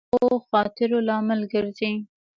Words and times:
استاد 0.07 0.13
د 0.13 0.13
ښو 0.13 0.27
خاطرو 0.49 0.97
لامل 1.07 1.41
ګرځي. 1.53 1.93